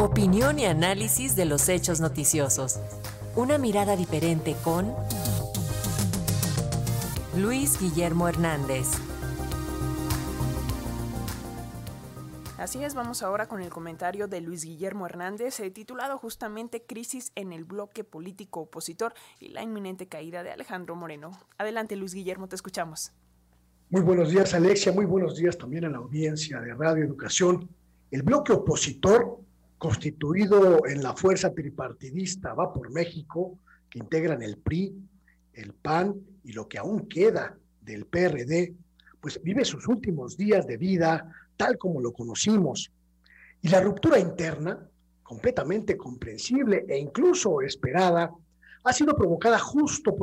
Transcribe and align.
Opinión 0.00 0.58
y 0.58 0.64
análisis 0.64 1.36
de 1.36 1.44
los 1.44 1.68
hechos 1.68 2.00
noticiosos. 2.00 2.80
Una 3.36 3.58
mirada 3.58 3.96
diferente 3.96 4.56
con 4.64 4.94
Luis 7.36 7.78
Guillermo 7.78 8.26
Hernández. 8.26 8.86
Así 12.56 12.82
es, 12.82 12.94
vamos 12.94 13.22
ahora 13.22 13.46
con 13.46 13.60
el 13.60 13.68
comentario 13.68 14.26
de 14.26 14.40
Luis 14.40 14.64
Guillermo 14.64 15.04
Hernández, 15.04 15.60
eh, 15.60 15.70
titulado 15.70 16.16
justamente 16.16 16.82
Crisis 16.82 17.30
en 17.34 17.52
el 17.52 17.64
bloque 17.64 18.02
político 18.02 18.60
opositor 18.60 19.12
y 19.38 19.48
la 19.48 19.62
inminente 19.62 20.08
caída 20.08 20.42
de 20.42 20.50
Alejandro 20.50 20.96
Moreno. 20.96 21.38
Adelante, 21.58 21.94
Luis 21.96 22.14
Guillermo, 22.14 22.48
te 22.48 22.56
escuchamos. 22.56 23.12
Muy 23.90 24.00
buenos 24.00 24.30
días, 24.30 24.54
Alexia. 24.54 24.92
Muy 24.92 25.04
buenos 25.04 25.36
días 25.36 25.58
también 25.58 25.84
a 25.84 25.90
la 25.90 25.98
audiencia 25.98 26.58
de 26.58 26.72
Radio 26.72 27.04
Educación. 27.04 27.68
El 28.10 28.22
bloque 28.22 28.54
opositor, 28.54 29.40
constituido 29.80 30.86
en 30.86 31.02
la 31.02 31.16
fuerza 31.16 31.54
tripartidista 31.54 32.52
Va 32.52 32.70
por 32.70 32.92
México, 32.92 33.58
que 33.88 33.98
integran 33.98 34.42
el 34.42 34.58
PRI, 34.58 34.94
el 35.54 35.72
PAN 35.72 36.14
y 36.44 36.52
lo 36.52 36.68
que 36.68 36.76
aún 36.76 37.08
queda 37.08 37.56
del 37.80 38.04
PRD, 38.04 38.74
pues 39.22 39.42
vive 39.42 39.64
sus 39.64 39.88
últimos 39.88 40.36
días 40.36 40.66
de 40.66 40.76
vida 40.76 41.32
tal 41.56 41.78
como 41.78 42.02
lo 42.02 42.12
conocimos. 42.12 42.92
Y 43.62 43.68
la 43.68 43.80
ruptura 43.80 44.18
interna, 44.18 44.86
completamente 45.22 45.96
comprensible 45.96 46.84
e 46.86 46.98
incluso 46.98 47.62
esperada, 47.62 48.30
ha 48.84 48.92
sido 48.92 49.16
provocada 49.16 49.58
justo 49.58 50.14
por 50.14 50.18